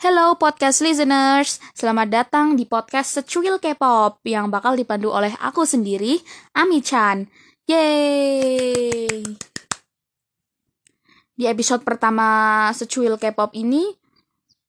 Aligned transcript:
Hello 0.00 0.32
podcast 0.40 0.80
listeners, 0.80 1.60
selamat 1.76 2.08
datang 2.08 2.56
di 2.56 2.64
podcast 2.64 3.20
Secuil 3.20 3.60
K-pop 3.60 4.24
yang 4.24 4.48
bakal 4.48 4.72
dipandu 4.72 5.12
oleh 5.12 5.28
aku 5.36 5.68
sendiri, 5.68 6.16
Ami 6.56 6.80
Chan. 6.80 7.28
Yeay! 7.68 9.20
Di 11.36 11.44
episode 11.44 11.84
pertama 11.84 12.24
Secuil 12.72 13.20
K-pop 13.20 13.52
ini, 13.52 13.92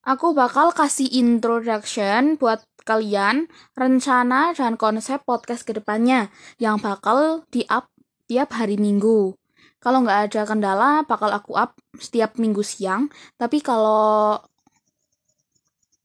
aku 0.03 0.35
bakal 0.35 0.75
kasih 0.75 1.07
introduction 1.07 2.35
buat 2.35 2.67
kalian 2.83 3.47
rencana 3.71 4.51
dan 4.51 4.75
konsep 4.75 5.23
podcast 5.23 5.63
ke 5.63 5.71
depannya 5.71 6.27
yang 6.59 6.75
bakal 6.83 7.47
di-up 7.55 7.87
tiap 8.27 8.51
hari 8.51 8.75
minggu. 8.75 9.31
Kalau 9.79 10.03
nggak 10.03 10.19
ada 10.27 10.41
kendala, 10.43 10.91
bakal 11.07 11.31
aku 11.31 11.55
up 11.55 11.79
setiap 11.95 12.35
minggu 12.35 12.67
siang. 12.67 13.07
Tapi 13.39 13.63
kalau 13.63 14.37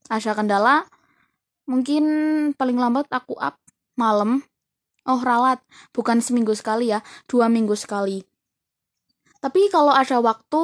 ada 0.07 0.31
kendala 0.35 0.87
mungkin 1.67 2.03
paling 2.55 2.79
lambat 2.79 3.11
aku 3.11 3.35
up 3.37 3.59
malam. 3.99 4.43
Oh 5.07 5.19
ralat. 5.23 5.63
Bukan 5.95 6.19
seminggu 6.19 6.51
sekali 6.55 6.91
ya 6.91 7.03
dua 7.27 7.47
minggu 7.47 7.75
sekali. 7.75 8.23
Tapi 9.39 9.71
kalau 9.71 9.93
ada 9.95 10.19
waktu 10.19 10.61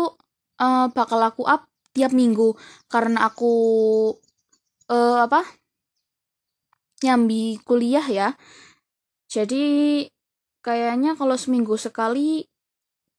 uh, 0.60 0.88
bakal 0.92 1.20
aku 1.24 1.48
up 1.48 1.68
tiap 1.96 2.12
minggu. 2.12 2.56
Karena 2.92 3.28
aku 3.28 3.54
uh, 4.92 5.20
apa 5.24 5.44
nyambi 7.04 7.60
kuliah 7.64 8.04
ya. 8.08 8.28
Jadi 9.28 10.06
kayaknya 10.64 11.16
kalau 11.20 11.36
seminggu 11.36 11.76
sekali 11.80 12.48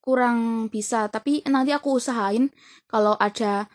kurang 0.05 0.69
bisa. 0.69 1.09
Tapi 1.09 1.45
nanti 1.49 1.73
aku 1.73 1.97
usahain 1.97 2.53
kalau 2.85 3.17
ada 3.17 3.69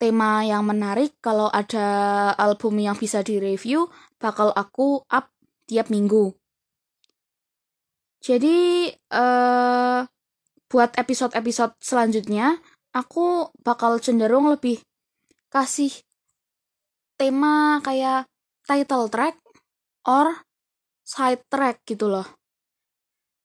tema 0.00 0.40
yang 0.48 0.64
menarik, 0.64 1.20
kalau 1.20 1.52
ada 1.52 2.32
album 2.40 2.80
yang 2.80 2.96
bisa 2.96 3.20
direview, 3.20 3.92
bakal 4.16 4.48
aku 4.56 5.04
up 5.12 5.28
tiap 5.68 5.92
minggu. 5.92 6.32
Jadi, 8.24 8.88
uh, 9.12 10.08
buat 10.72 10.90
episode-episode 10.96 11.76
selanjutnya, 11.84 12.56
aku 12.96 13.52
bakal 13.60 14.00
cenderung 14.00 14.48
lebih 14.48 14.80
kasih 15.52 15.92
tema 17.20 17.84
kayak 17.84 18.24
title 18.64 19.12
track 19.12 19.36
or 20.08 20.48
side 21.04 21.44
track 21.52 21.84
gitu 21.84 22.08
loh. 22.08 22.24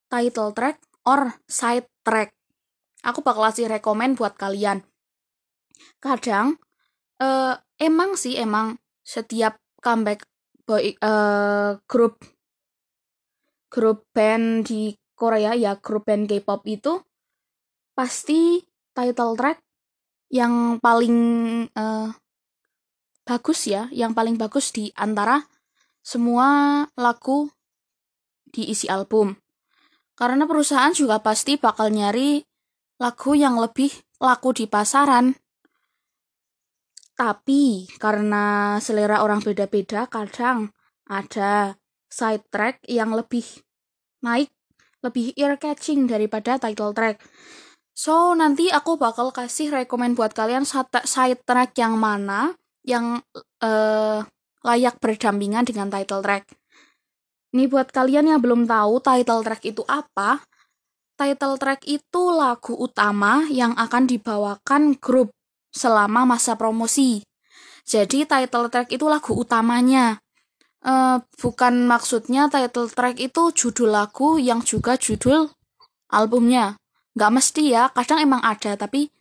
Title 0.08 0.56
track 0.56 0.80
or 1.04 1.36
side 1.44 1.84
track. 2.00 2.32
Aku 3.04 3.20
bakal 3.20 3.52
kasih 3.52 3.68
rekomend 3.68 4.16
buat 4.16 4.40
kalian 4.40 4.80
kadang 6.00 6.60
uh, 7.20 7.56
emang 7.80 8.14
sih 8.18 8.36
emang 8.36 8.76
setiap 9.06 9.58
comeback 9.80 10.26
boy 10.66 10.94
uh, 11.00 11.78
grup 11.86 12.20
grup 13.70 14.08
band 14.12 14.66
di 14.66 14.96
Korea 15.16 15.56
ya 15.56 15.78
grup 15.78 16.08
band 16.08 16.28
K-pop 16.28 16.66
itu 16.68 17.00
pasti 17.96 18.60
title 18.92 19.36
track 19.38 19.60
yang 20.30 20.82
paling 20.82 21.16
uh, 21.72 22.10
bagus 23.26 23.66
ya, 23.66 23.90
yang 23.90 24.14
paling 24.14 24.38
bagus 24.38 24.70
di 24.70 24.90
antara 24.94 25.42
semua 26.00 26.82
lagu 26.94 27.50
di 28.46 28.70
isi 28.70 28.86
album. 28.86 29.34
Karena 30.16 30.48
perusahaan 30.48 30.94
juga 30.94 31.20
pasti 31.20 31.60
bakal 31.60 31.92
nyari 31.92 32.40
lagu 33.02 33.36
yang 33.36 33.60
lebih 33.60 33.92
laku 34.22 34.56
di 34.56 34.64
pasaran. 34.64 35.36
Tapi 37.16 37.88
karena 37.96 38.76
selera 38.76 39.24
orang 39.24 39.40
beda-beda, 39.40 40.04
kadang 40.04 40.68
ada 41.08 41.80
side 42.12 42.44
track 42.52 42.84
yang 42.84 43.16
lebih 43.16 43.64
naik, 44.20 44.52
lebih 45.00 45.32
ear 45.40 45.56
catching 45.56 46.04
daripada 46.04 46.60
title 46.60 46.92
track. 46.92 47.24
So, 47.96 48.36
nanti 48.36 48.68
aku 48.68 49.00
bakal 49.00 49.32
kasih 49.32 49.72
rekomend 49.72 50.20
buat 50.20 50.36
kalian 50.36 50.68
side 50.68 51.40
track 51.48 51.72
yang 51.80 51.96
mana 51.96 52.52
yang 52.84 53.24
uh, 53.64 54.20
layak 54.60 55.00
berdampingan 55.00 55.64
dengan 55.64 55.88
title 55.88 56.20
track. 56.20 56.52
Ini 57.56 57.64
buat 57.72 57.88
kalian 57.88 58.28
yang 58.28 58.40
belum 58.44 58.68
tahu 58.68 59.00
title 59.00 59.40
track 59.40 59.64
itu 59.64 59.80
apa, 59.88 60.44
title 61.16 61.56
track 61.56 61.88
itu 61.88 62.22
lagu 62.28 62.76
utama 62.76 63.48
yang 63.48 63.72
akan 63.72 64.04
dibawakan 64.04 65.00
grup 65.00 65.35
selama 65.76 66.24
masa 66.24 66.56
promosi. 66.56 67.20
Jadi 67.84 68.24
title 68.24 68.72
track 68.72 68.88
itu 68.90 69.04
lagu 69.06 69.36
utamanya. 69.36 70.18
Uh, 70.80 71.20
bukan 71.38 71.84
maksudnya 71.84 72.48
title 72.48 72.88
track 72.88 73.20
itu 73.20 73.52
judul 73.52 73.92
lagu 73.92 74.40
yang 74.40 74.64
juga 74.64 74.96
judul 74.96 75.52
albumnya. 76.10 76.80
Nggak 77.14 77.32
mesti 77.32 77.62
ya, 77.70 77.92
kadang 77.92 78.24
emang 78.24 78.42
ada, 78.42 78.74
tapi 78.74 79.12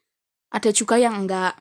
ada 0.49 0.69
juga 0.71 0.95
yang 0.95 1.25
enggak. 1.25 1.59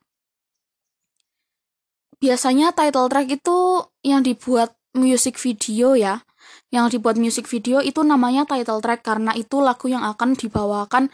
Biasanya 2.22 2.72
title 2.72 3.10
track 3.10 3.28
itu 3.28 3.58
yang 4.00 4.24
dibuat 4.24 4.72
music 4.96 5.36
video 5.36 5.92
ya. 5.92 6.24
Yang 6.72 6.98
dibuat 6.98 7.20
music 7.20 7.44
video 7.50 7.84
itu 7.84 8.00
namanya 8.00 8.48
title 8.48 8.80
track 8.80 9.04
karena 9.04 9.36
itu 9.36 9.60
lagu 9.60 9.92
yang 9.92 10.02
akan 10.08 10.34
dibawakan 10.38 11.12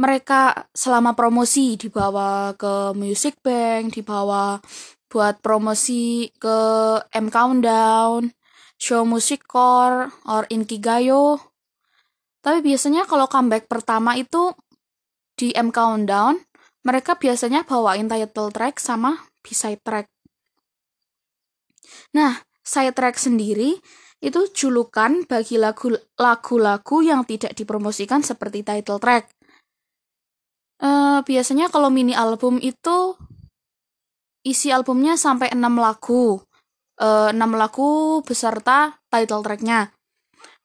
mereka 0.00 0.68
selama 0.72 1.12
promosi 1.12 1.76
dibawa 1.76 2.56
ke 2.56 2.96
Music 2.96 3.40
Bank, 3.44 3.92
dibawa 3.92 4.56
buat 5.12 5.44
promosi 5.44 6.32
ke 6.40 6.58
M 7.12 7.28
Countdown, 7.28 8.32
show 8.80 9.04
musik 9.04 9.44
core, 9.44 10.08
or 10.24 10.48
Inkigayo. 10.48 11.36
Tapi 12.40 12.64
biasanya 12.64 13.04
kalau 13.04 13.28
comeback 13.28 13.68
pertama 13.68 14.16
itu 14.16 14.56
di 15.36 15.52
M 15.52 15.68
Countdown, 15.68 16.40
mereka 16.82 17.14
biasanya 17.14 17.62
bawain 17.62 18.08
title 18.08 18.50
track 18.50 18.80
sama 18.80 19.28
B-side 19.44 19.84
track. 19.84 20.08
Nah, 22.16 22.42
side 22.64 22.96
track 22.96 23.20
sendiri 23.20 23.78
itu 24.22 24.40
julukan 24.54 25.26
bagi 25.26 25.58
lagu-lagu 25.58 26.96
yang 27.02 27.26
tidak 27.26 27.58
dipromosikan 27.58 28.22
seperti 28.22 28.62
title 28.62 29.02
track. 29.02 29.30
Uh, 30.78 31.20
biasanya 31.26 31.68
kalau 31.68 31.92
mini 31.92 32.14
album 32.16 32.62
itu 32.62 33.18
isi 34.46 34.70
albumnya 34.70 35.18
sampai 35.18 35.50
6 35.52 35.58
lagu. 35.76 36.42
Uh, 37.00 37.34
6 37.34 37.38
lagu 37.58 38.20
beserta 38.22 38.96
title 39.10 39.42
tracknya. 39.42 39.90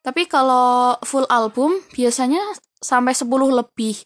Tapi 0.06 0.29
kalau 0.29 0.95
full 1.03 1.25
album 1.28 1.84
biasanya 1.91 2.41
sampai 2.79 3.12
10 3.12 3.28
lebih. 3.51 4.00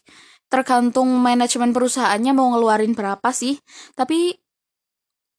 Tergantung 0.50 1.08
manajemen 1.20 1.72
perusahaannya 1.72 2.32
mau 2.36 2.52
ngeluarin 2.52 2.92
berapa 2.92 3.30
sih. 3.32 3.56
Tapi 3.96 4.36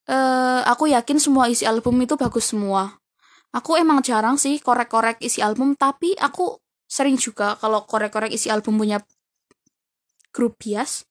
uh, 0.10 0.62
aku 0.66 0.90
yakin 0.90 1.22
semua 1.22 1.48
isi 1.52 1.68
album 1.68 2.02
itu 2.02 2.18
bagus 2.18 2.52
semua. 2.52 2.98
Aku 3.54 3.78
emang 3.78 4.02
jarang 4.02 4.42
sih 4.42 4.58
korek-korek 4.58 5.22
isi 5.22 5.38
album, 5.38 5.78
tapi 5.78 6.18
aku 6.18 6.58
sering 6.90 7.22
juga 7.22 7.54
kalau 7.62 7.86
korek-korek 7.86 8.34
isi 8.34 8.50
album 8.50 8.82
punya 8.82 8.98
grup 10.34 10.58
bias. 10.58 11.06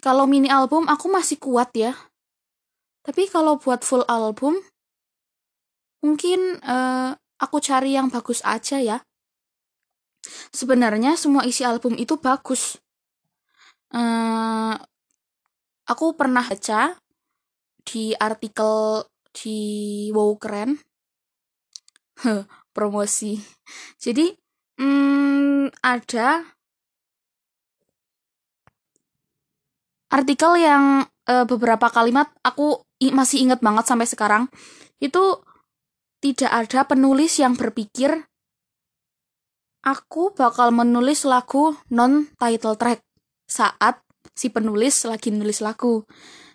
Kalau 0.00 0.24
mini 0.30 0.48
album 0.48 0.86
aku 0.86 1.10
masih 1.10 1.36
kuat 1.42 1.74
ya. 1.74 1.92
Tapi 3.04 3.28
kalau 3.28 3.60
buat 3.60 3.84
full 3.84 4.06
album 4.08 4.56
mungkin 6.00 6.60
uh, 6.64 7.12
aku 7.42 7.60
cari 7.60 7.98
yang 7.98 8.08
bagus 8.08 8.40
aja 8.46 8.80
ya. 8.80 8.98
Sebenarnya 10.54 11.18
semua 11.20 11.44
isi 11.44 11.66
album 11.66 11.98
itu 12.00 12.16
bagus. 12.16 12.80
Uh, 13.92 14.78
aku 15.84 16.16
pernah 16.16 16.44
baca 16.44 16.96
di 17.84 18.16
artikel 18.16 19.04
di 19.36 19.58
Wow 20.12 20.40
Keren 20.40 20.80
promosi. 22.76 23.36
Jadi 24.00 24.32
hmm, 24.80 25.68
ada 25.84 26.53
artikel 30.12 30.56
yang 30.60 31.06
uh, 31.28 31.44
beberapa 31.48 31.88
kalimat 31.88 32.28
aku 32.44 32.82
masih 33.12 33.44
inget 33.44 33.60
banget 33.60 33.84
sampai 33.84 34.08
sekarang 34.08 34.42
itu 35.00 35.40
tidak 36.24 36.50
ada 36.50 36.88
penulis 36.88 37.36
yang 37.36 37.52
berpikir 37.52 38.24
aku 39.84 40.32
bakal 40.32 40.72
menulis 40.72 41.28
lagu 41.28 41.76
non 41.92 42.32
title 42.40 42.80
track 42.80 43.04
saat 43.44 44.00
si 44.32 44.48
penulis 44.48 45.04
lagi 45.04 45.28
nulis 45.28 45.60
lagu. 45.60 46.08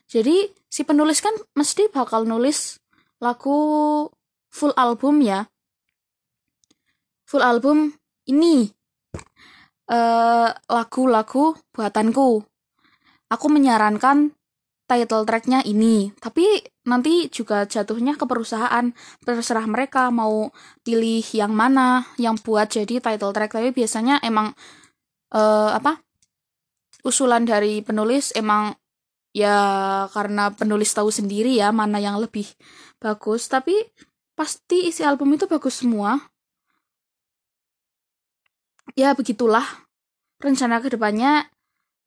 Jadi 0.10 0.50
si 0.66 0.82
penulis 0.82 1.22
kan 1.22 1.32
mesti 1.54 1.94
bakal 1.94 2.26
nulis 2.26 2.82
lagu 3.22 3.58
full 4.50 4.74
album 4.74 5.22
ya. 5.22 5.46
Full 7.30 7.46
album 7.46 7.94
ini 8.26 8.74
uh, 9.94 10.50
lagu-lagu 10.66 11.54
buatanku 11.70 12.49
aku 13.30 13.46
menyarankan 13.48 14.34
title 14.90 15.22
tracknya 15.22 15.62
ini 15.62 16.10
tapi 16.18 16.66
nanti 16.90 17.30
juga 17.30 17.70
jatuhnya 17.70 18.18
ke 18.18 18.26
perusahaan. 18.26 18.90
Terserah 19.22 19.70
mereka 19.70 20.10
mau 20.10 20.50
pilih 20.82 21.22
yang 21.38 21.54
mana 21.54 22.10
yang 22.18 22.34
buat 22.42 22.74
jadi 22.74 22.98
title 22.98 23.30
track. 23.30 23.54
Tapi 23.54 23.70
biasanya 23.70 24.18
emang 24.26 24.58
uh, 25.38 25.72
apa 25.78 26.02
usulan 27.06 27.46
dari 27.46 27.86
penulis 27.86 28.34
emang 28.34 28.74
ya 29.30 30.10
karena 30.10 30.50
penulis 30.50 30.90
tahu 30.90 31.14
sendiri 31.14 31.54
ya 31.54 31.70
mana 31.70 32.02
yang 32.02 32.18
lebih 32.18 32.50
bagus. 32.98 33.46
Tapi 33.46 33.78
pasti 34.34 34.90
isi 34.90 35.06
album 35.06 35.38
itu 35.38 35.46
bagus 35.46 35.86
semua. 35.86 36.18
Ya 38.98 39.14
begitulah 39.14 39.64
rencana 40.42 40.82
ke 40.82 40.90
depannya 40.90 41.46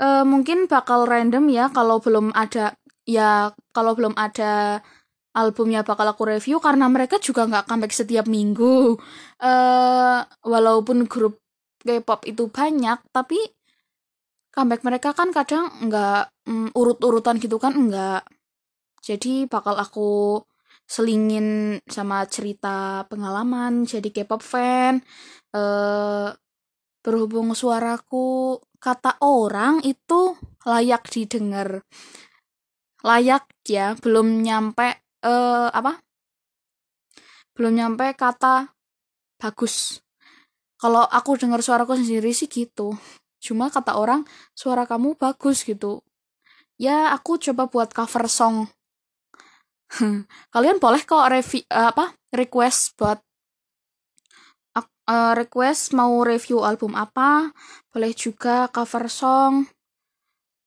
uh, 0.00 0.24
mungkin 0.24 0.70
bakal 0.70 1.04
random 1.04 1.50
ya 1.50 1.68
kalau 1.74 1.98
belum 1.98 2.32
ada 2.32 2.78
ya 3.04 3.52
kalau 3.74 3.92
belum 3.98 4.14
ada 4.14 4.80
albumnya 5.32 5.80
bakal 5.82 6.04
aku 6.08 6.28
review 6.28 6.60
karena 6.60 6.86
mereka 6.92 7.16
juga 7.16 7.48
nggak 7.48 7.64
comeback 7.64 7.92
setiap 7.96 8.28
minggu. 8.28 8.96
Uh, 9.40 10.20
walaupun 10.44 11.08
grup 11.08 11.42
K-pop 11.82 12.22
itu 12.30 12.46
banyak 12.46 12.98
tapi 13.10 13.38
comeback 14.54 14.86
mereka 14.86 15.10
kan 15.16 15.34
kadang 15.34 15.66
nggak 15.88 16.30
um, 16.46 16.68
urut-urutan 16.76 17.40
gitu 17.42 17.56
kan 17.58 17.74
enggak 17.74 18.22
jadi 19.02 19.50
bakal 19.50 19.74
aku 19.80 20.38
selingin 20.86 21.80
sama 21.88 22.22
cerita 22.28 23.08
pengalaman 23.10 23.88
jadi 23.88 24.08
K-pop 24.12 24.42
fan 24.44 25.02
uh, 25.56 26.30
berhubung 27.02 27.56
suaraku 27.56 28.60
kata 28.82 29.22
orang 29.22 29.78
itu 29.86 30.34
layak 30.66 31.06
didengar. 31.06 31.86
Layak 33.06 33.46
ya. 33.62 33.94
Belum 34.02 34.42
nyampe 34.42 34.98
uh, 35.22 35.70
apa? 35.70 36.02
Belum 37.54 37.78
nyampe 37.78 38.10
kata 38.18 38.74
bagus. 39.38 40.02
Kalau 40.82 41.06
aku 41.06 41.38
dengar 41.38 41.62
suaraku 41.62 41.94
sendiri 41.94 42.34
sih 42.34 42.50
gitu. 42.50 42.98
Cuma 43.38 43.70
kata 43.70 43.94
orang 43.94 44.26
suara 44.58 44.82
kamu 44.82 45.14
bagus 45.14 45.62
gitu. 45.62 46.02
Ya 46.74 47.14
aku 47.14 47.38
coba 47.38 47.70
buat 47.70 47.94
cover 47.94 48.26
song. 48.26 48.66
Kalian 50.54 50.82
boleh 50.82 51.06
kok 51.06 51.30
review 51.30 51.62
uh, 51.70 51.94
apa 51.94 52.18
request 52.34 52.98
buat 52.98 53.22
uh, 55.12 55.36
request 55.36 55.92
mau 55.92 56.24
review 56.24 56.64
album 56.64 56.96
apa, 56.96 57.52
boleh 57.92 58.16
juga 58.16 58.72
cover 58.72 59.12
song. 59.12 59.68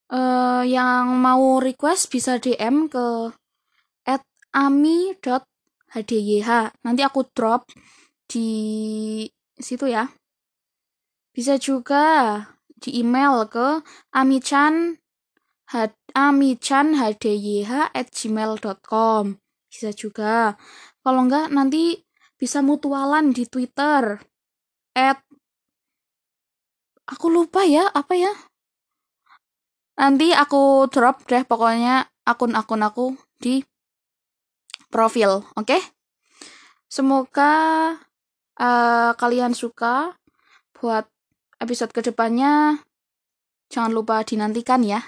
Uh, 0.06 0.62
yang 0.62 1.18
mau 1.18 1.58
request 1.58 2.14
bisa 2.14 2.38
DM 2.38 2.86
ke 2.86 3.34
ami.hdyh. 4.56 6.48
Nanti 6.86 7.02
aku 7.02 7.26
drop 7.34 7.66
di 8.30 8.50
situ 9.58 9.90
ya. 9.90 10.06
Bisa 11.34 11.58
juga 11.58 12.38
di 12.78 13.02
email 13.02 13.50
ke 13.50 13.82
amichan 14.14 15.02
amichanhdyh 16.14 17.90
at 17.92 18.08
gmail.com 18.14 19.26
bisa 19.66 19.92
juga 19.92 20.56
kalau 21.04 21.28
enggak 21.28 21.52
nanti 21.52 22.06
bisa 22.40 22.64
mutualan 22.64 23.36
di 23.36 23.44
Twitter. 23.44 24.24
At 24.96 25.20
aku 27.06 27.28
lupa 27.28 27.68
ya 27.68 27.92
apa 27.92 28.16
ya. 28.16 28.32
Nanti 30.00 30.32
aku 30.32 30.88
drop 30.92 31.28
deh 31.28 31.44
pokoknya 31.44 32.08
akun-akun 32.28 32.84
aku 32.84 33.06
di 33.40 33.64
profil, 34.92 35.44
oke? 35.56 35.68
Okay? 35.68 35.82
Semoga 36.88 37.54
uh, 38.60 39.12
kalian 39.20 39.52
suka 39.52 40.16
buat 40.76 41.08
episode 41.60 41.92
ke 41.92 42.00
depannya. 42.04 42.80
Jangan 43.68 43.92
lupa 43.92 44.24
dinantikan 44.24 44.84
ya. 44.84 45.04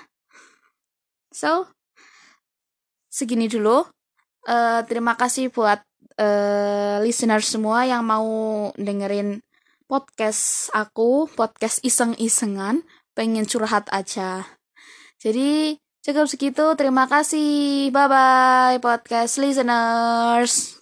So, 1.31 1.71
segini 3.07 3.47
dulu. 3.47 3.87
Uh, 4.47 4.83
terima 4.87 5.19
kasih 5.19 5.51
buat 5.51 5.83
uh, 6.19 7.03
listener 7.03 7.43
semua 7.43 7.83
yang 7.83 8.03
mau 8.07 8.71
dengerin 8.79 9.43
podcast 9.87 10.69
aku, 10.75 11.31
podcast 11.31 11.79
iseng-isengan, 11.81 12.83
pengen 13.15 13.47
curhat 13.47 13.87
aja. 13.89 14.45
Jadi 15.17 15.79
cukup 16.03 16.27
segitu, 16.29 16.75
terima 16.77 17.09
kasih, 17.09 17.89
bye-bye 17.89 18.83
podcast 18.83 19.39
listeners. 19.41 20.76